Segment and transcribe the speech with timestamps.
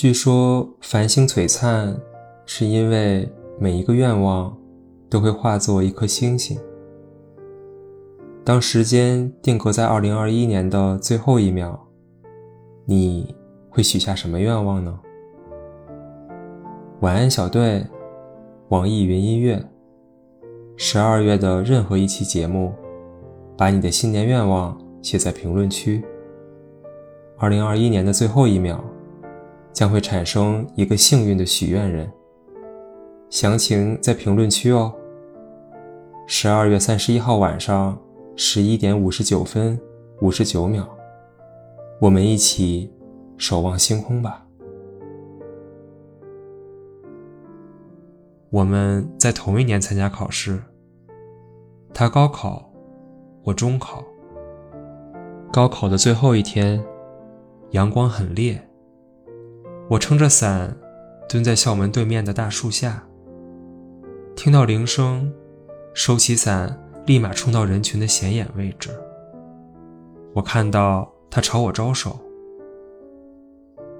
[0.00, 1.94] 据说繁星璀璨，
[2.46, 4.56] 是因为每一个愿望
[5.10, 6.58] 都会化作一颗星星。
[8.42, 11.78] 当时间定格在二零二一年的最后一秒，
[12.86, 13.36] 你
[13.68, 14.98] 会许下什么愿望呢？
[17.00, 17.84] 晚安，小队。
[18.70, 19.62] 网易云音乐。
[20.78, 22.72] 十二月的任何一期节目，
[23.54, 26.02] 把你的新年愿望写在评论区。
[27.36, 28.82] 二零二一年的最后一秒，
[29.72, 32.10] 将会产生一个幸运的许愿人。
[33.28, 34.92] 详情在评论区哦。
[36.26, 37.98] 十二月三十一号晚上
[38.36, 39.78] 十一点五十九分
[40.20, 40.86] 五十九秒，
[42.00, 42.92] 我们一起
[43.36, 44.46] 守望星空吧。
[48.50, 50.60] 我们在同一年参加考试。
[51.92, 52.72] 他高考，
[53.44, 54.04] 我中考。
[55.52, 56.80] 高考的最后一天，
[57.70, 58.69] 阳光很烈。
[59.90, 60.76] 我撑着伞，
[61.28, 63.02] 蹲在校门对面的大树下。
[64.36, 65.32] 听到铃声，
[65.92, 68.90] 收起伞，立马冲到人群的显眼位置。
[70.32, 72.20] 我看到他朝我招手。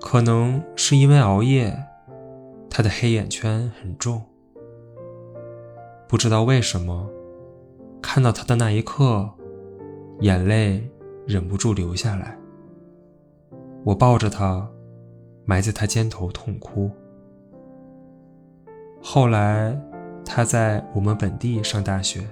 [0.00, 1.78] 可能是因为熬夜，
[2.70, 4.22] 他的黑眼圈很重。
[6.08, 7.10] 不知道为什么，
[8.00, 9.28] 看到他的那一刻，
[10.20, 10.90] 眼泪
[11.26, 12.38] 忍不住流下来。
[13.84, 14.66] 我抱着他，
[15.44, 16.90] 埋在他肩头痛哭。
[19.02, 19.78] 后来，
[20.24, 22.26] 他在我们本地上大学。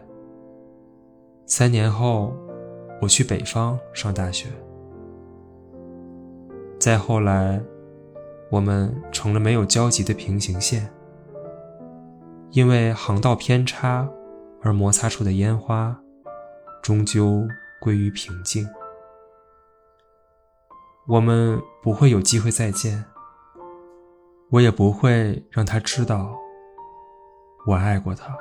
[1.44, 2.32] 三年后，
[3.00, 4.48] 我去北方上大学。
[6.78, 7.60] 再后来，
[8.50, 10.88] 我们成了没有交集的平行线。
[12.52, 14.08] 因为航道偏差
[14.60, 15.98] 而摩擦出的烟花，
[16.82, 17.42] 终究
[17.80, 18.66] 归于平静。
[21.06, 23.04] 我们不会有机会再见。
[24.50, 26.38] 我也不会让他知道
[27.66, 28.36] 我爱过他。